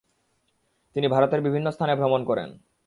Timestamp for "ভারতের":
1.07-1.41